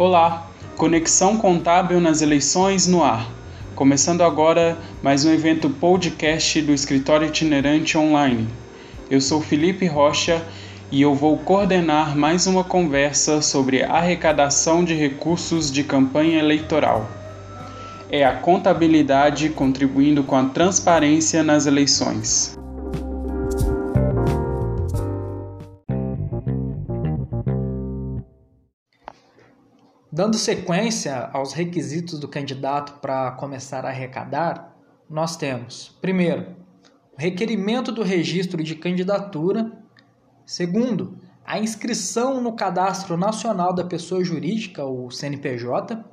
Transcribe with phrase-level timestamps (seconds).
[0.00, 0.46] Olá,
[0.78, 3.30] Conexão Contábil nas Eleições no Ar.
[3.74, 8.48] Começando agora mais um evento podcast do Escritório Itinerante Online.
[9.10, 10.42] Eu sou Felipe Rocha
[10.90, 17.06] e eu vou coordenar mais uma conversa sobre arrecadação de recursos de campanha eleitoral.
[18.10, 22.58] É a contabilidade contribuindo com a transparência nas eleições.
[30.12, 34.76] Dando sequência aos requisitos do candidato para começar a arrecadar,
[35.08, 36.56] nós temos, primeiro,
[37.16, 39.70] o requerimento do registro de candidatura,
[40.44, 46.04] segundo, a inscrição no Cadastro Nacional da Pessoa Jurídica, o CNPJ,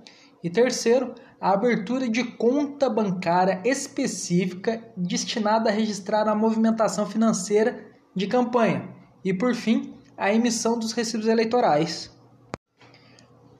[0.43, 7.83] e terceiro, a abertura de conta bancária específica destinada a registrar a movimentação financeira
[8.15, 8.89] de campanha.
[9.25, 12.15] E, por fim, a emissão dos recibos eleitorais.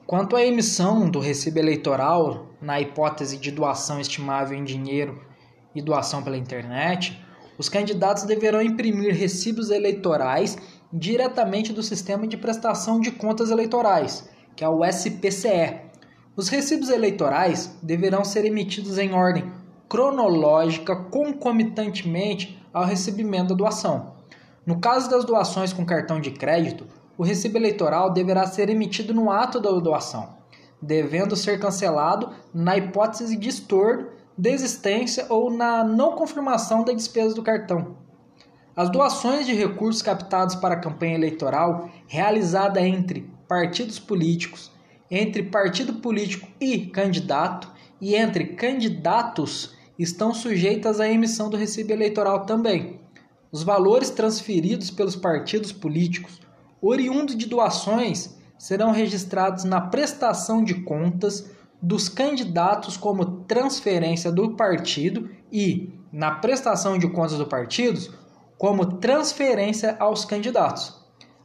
[0.08, 5.22] Quanto à emissão do recibo eleitoral, na hipótese de doação estimável em dinheiro
[5.76, 7.22] e doação pela internet,
[7.58, 10.58] os candidatos deverão imprimir recibos eleitorais
[10.94, 15.82] diretamente do Sistema de Prestação de Contas Eleitorais, que é o SPCE.
[16.38, 19.52] Os recibos eleitorais deverão ser emitidos em ordem
[19.90, 24.16] cronológica concomitantemente ao recebimento da doação.
[24.66, 29.32] No caso das doações com cartão de crédito, o recibo eleitoral deverá ser emitido no
[29.32, 30.38] ato da doação,
[30.82, 37.42] devendo ser cancelado na hipótese de estorno, desistência ou na não confirmação da despesa do
[37.42, 37.98] cartão.
[38.76, 44.72] As doações de recursos captados para a campanha eleitoral realizada entre partidos políticos,
[45.10, 52.46] entre partido político e candidato e entre candidatos estão sujeitas à emissão do recibo eleitoral
[52.46, 53.00] também.
[53.52, 56.40] Os valores transferidos pelos partidos políticos
[56.82, 61.50] oriundos de doações serão registrados na prestação de contas
[61.82, 68.14] dos candidatos como transferência do partido e na prestação de contas do partido
[68.58, 70.96] como transferência aos candidatos.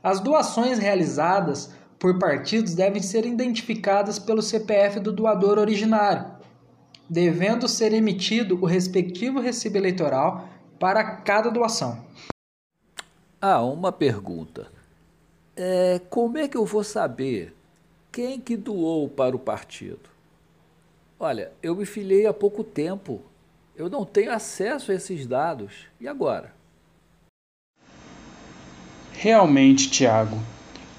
[0.02, 6.26] As doações realizadas por partidos devem ser identificadas pelo CPF do doador originário,
[7.08, 10.48] devendo ser emitido o respectivo recibo eleitoral
[10.80, 12.04] para cada doação.
[13.40, 14.68] Ah, uma pergunta
[15.56, 17.54] é, como é que eu vou saber
[18.10, 20.10] quem que doou para o partido?
[21.18, 23.22] Olha, eu me filiei há pouco tempo.
[23.76, 25.86] Eu não tenho acesso a esses dados.
[26.00, 26.52] E agora?
[29.12, 30.38] Realmente, Tiago.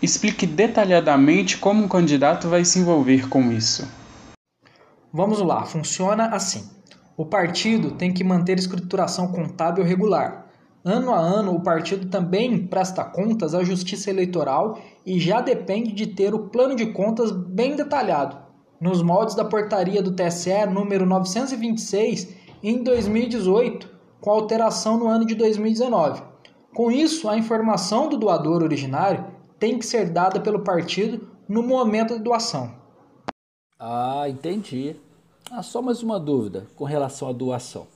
[0.02, 3.88] Explique detalhadamente como um candidato vai se envolver com isso.
[5.12, 6.70] Vamos lá, funciona assim.
[7.16, 10.43] O partido tem que manter escrituração contábil regular,
[10.86, 16.08] Ano a ano, o partido também presta contas à Justiça Eleitoral e já depende de
[16.08, 18.38] ter o plano de contas bem detalhado,
[18.82, 23.90] nos moldes da portaria do TSE número 926 em 2018,
[24.20, 26.22] com alteração no ano de 2019.
[26.76, 29.26] Com isso, a informação do doador originário
[29.58, 32.76] tem que ser dada pelo partido no momento da doação.
[33.80, 34.98] Ah, entendi.
[35.50, 37.93] Ah, só mais uma dúvida com relação à doação.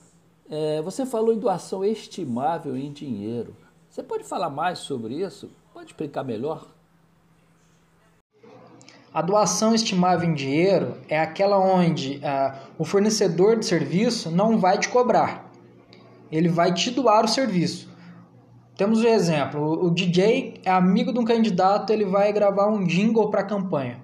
[0.50, 3.54] É, você falou em doação estimável em dinheiro.
[3.90, 5.50] Você pode falar mais sobre isso?
[5.74, 6.66] Pode explicar melhor?
[9.12, 14.78] A doação estimável em dinheiro é aquela onde ah, o fornecedor de serviço não vai
[14.78, 15.50] te cobrar,
[16.30, 17.88] ele vai te doar o serviço.
[18.76, 23.30] Temos um exemplo: o DJ é amigo de um candidato, ele vai gravar um jingle
[23.30, 23.98] para a campanha.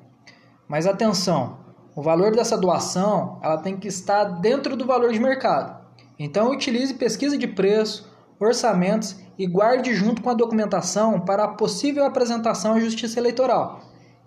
[0.66, 1.58] Mas atenção,
[1.94, 5.83] o valor dessa doação ela tem que estar dentro do valor de mercado.
[6.18, 8.08] Então, utilize pesquisa de preço,
[8.38, 13.80] orçamentos e guarde junto com a documentação para a possível apresentação à Justiça Eleitoral.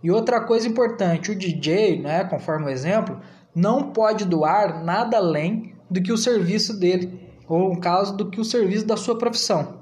[0.03, 3.19] E outra coisa importante, o DJ, né, conforme o exemplo,
[3.55, 8.39] não pode doar nada além do que o serviço dele, ou no caso do que
[8.39, 9.81] o serviço da sua profissão.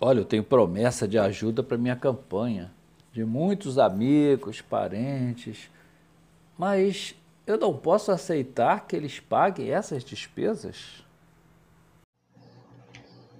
[0.00, 2.70] Olha, eu tenho promessa de ajuda para minha campanha,
[3.12, 5.70] de muitos amigos, parentes,
[6.56, 7.14] mas
[7.48, 11.02] eu não posso aceitar que eles paguem essas despesas?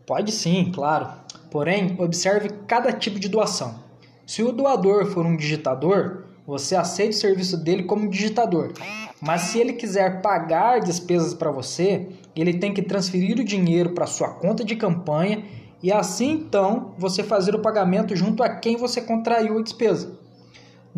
[0.07, 1.11] Pode sim, claro.
[1.51, 3.79] Porém, observe cada tipo de doação.
[4.27, 8.73] Se o doador for um digitador, você aceita o serviço dele como digitador.
[9.21, 14.07] Mas se ele quiser pagar despesas para você, ele tem que transferir o dinheiro para
[14.07, 15.45] sua conta de campanha
[15.83, 20.18] e assim então você fazer o pagamento junto a quem você contraiu a despesa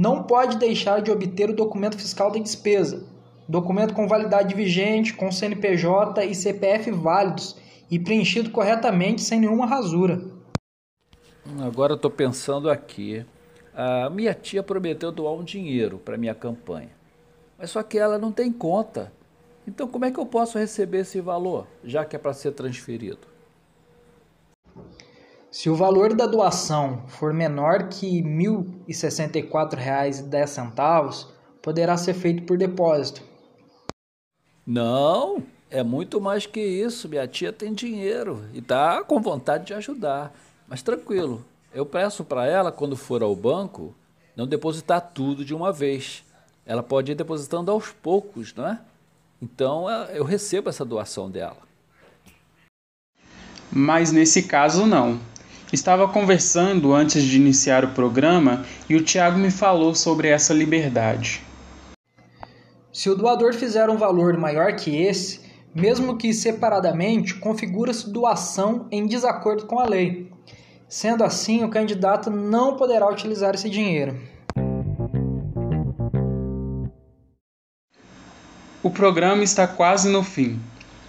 [0.01, 3.05] não pode deixar de obter o documento fiscal da despesa,
[3.47, 7.55] documento com validade vigente, com CNPJ e CPF válidos
[7.91, 10.23] e preenchido corretamente sem nenhuma rasura.
[11.61, 13.27] Agora estou pensando aqui.
[13.75, 16.93] A minha tia prometeu doar um dinheiro para minha campanha,
[17.59, 19.13] mas só que ela não tem conta.
[19.69, 23.30] Então, como é que eu posso receber esse valor, já que é para ser transferido?
[25.51, 28.29] Se o valor da doação for menor que R$
[28.89, 31.27] 1.064,10,
[31.61, 33.25] poderá ser feito por depósito.
[34.65, 37.09] Não, é muito mais que isso.
[37.09, 40.33] Minha tia tem dinheiro e está com vontade de ajudar.
[40.69, 41.45] Mas tranquilo,
[41.75, 43.93] eu peço para ela, quando for ao banco,
[44.37, 46.23] não depositar tudo de uma vez.
[46.65, 48.79] Ela pode ir depositando aos poucos, não é?
[49.43, 51.69] Então eu recebo essa doação dela.
[53.73, 55.19] Mas nesse caso, não.
[55.73, 61.43] Estava conversando antes de iniciar o programa e o Tiago me falou sobre essa liberdade.
[62.93, 69.07] Se o doador fizer um valor maior que esse, mesmo que separadamente, configura-se doação em
[69.07, 70.29] desacordo com a lei.
[70.89, 74.21] Sendo assim, o candidato não poderá utilizar esse dinheiro.
[78.83, 80.59] O programa está quase no fim.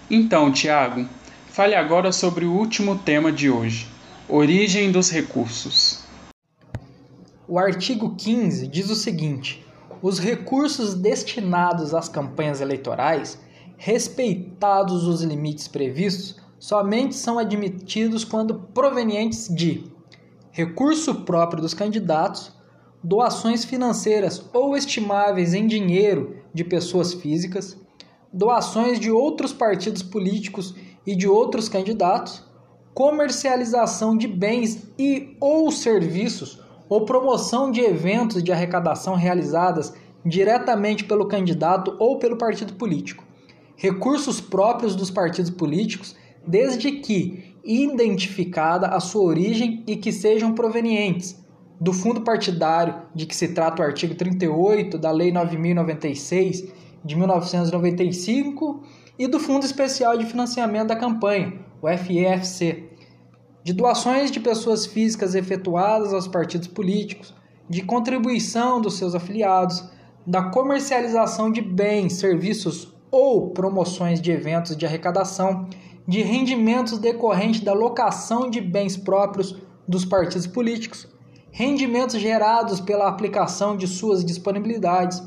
[0.08, 1.08] Então, Tiago,
[1.50, 3.91] fale agora sobre o último tema de hoje
[4.34, 6.06] Origem dos recursos.
[7.46, 9.62] O artigo 15 diz o seguinte:
[10.02, 13.38] os recursos destinados às campanhas eleitorais,
[13.76, 19.84] respeitados os limites previstos, somente são admitidos quando provenientes de
[20.50, 22.54] recurso próprio dos candidatos,
[23.04, 27.76] doações financeiras ou estimáveis em dinheiro de pessoas físicas,
[28.32, 30.74] doações de outros partidos políticos
[31.06, 32.50] e de outros candidatos
[32.94, 36.60] comercialização de bens e ou serviços
[36.90, 39.94] ou promoção de eventos de arrecadação realizadas
[40.26, 43.24] diretamente pelo candidato ou pelo partido político.
[43.76, 46.16] Recursos próprios dos partidos políticos,
[46.46, 51.40] desde que identificada a sua origem e que sejam provenientes
[51.80, 56.72] do fundo partidário de que se trata o artigo 38 da Lei 9096
[57.04, 58.84] de 1995
[59.18, 62.90] e do Fundo Especial de Financiamento da Campanha, o FEFC,
[63.64, 67.34] de doações de pessoas físicas efetuadas aos partidos políticos,
[67.70, 69.84] de contribuição dos seus afiliados,
[70.26, 75.68] da comercialização de bens, serviços ou promoções de eventos de arrecadação,
[76.08, 79.56] de rendimentos decorrentes da locação de bens próprios
[79.88, 81.08] dos partidos políticos,
[81.52, 85.20] rendimentos gerados pela aplicação de suas disponibilidades.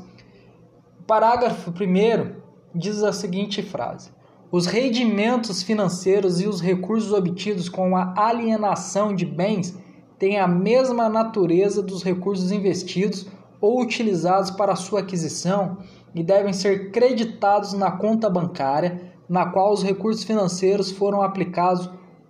[0.99, 2.41] O parágrafo 1
[2.73, 4.14] diz a seguinte frase:
[4.55, 9.77] os rendimentos financeiros e os recursos obtidos com a alienação de bens
[10.17, 13.27] têm a mesma natureza dos recursos investidos
[13.59, 15.79] ou utilizados para sua aquisição
[16.15, 21.89] e devem ser creditados na conta bancária na qual os recursos financeiros foram aplicados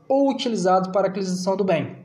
[0.10, 1.96] ou utilizados para aquisição do bem.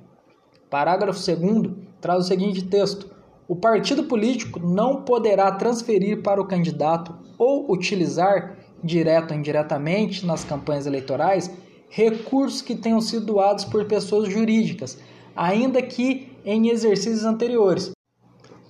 [0.68, 3.10] Parágrafo 2 traz o seguinte texto:
[3.48, 10.44] O partido político não poderá transferir para o candidato ou utilizar direto ou indiretamente nas
[10.44, 11.50] campanhas eleitorais,
[11.88, 14.98] recursos que tenham sido doados por pessoas jurídicas,
[15.34, 17.90] ainda que em exercícios anteriores,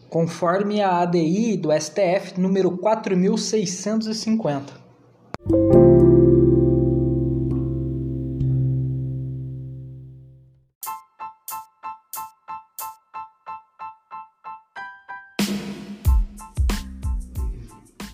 [0.09, 4.81] conforme a ADI do STF número 4650.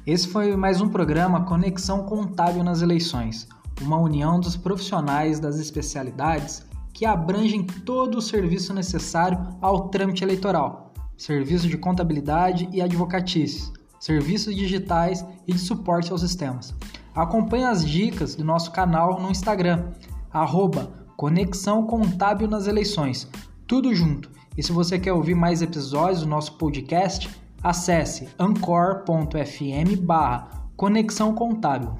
[0.06, 3.48] Esse foi mais um programa Conexão Contábil nas Eleições,
[3.82, 10.94] uma união dos profissionais das especialidades que abrangem todo o serviço necessário ao trâmite eleitoral,
[11.18, 16.72] serviço de contabilidade e advocatícios, serviços digitais e de suporte aos sistemas.
[17.12, 19.88] Acompanhe as dicas do nosso canal no Instagram,
[20.32, 23.28] arroba Conexão Contábil nas Eleições,
[23.66, 24.30] tudo junto.
[24.56, 27.28] E se você quer ouvir mais episódios do nosso podcast,
[27.66, 31.98] acesse ancor.fm barra Conexão Contábil.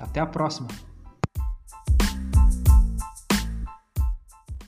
[0.00, 0.66] Até a próxima!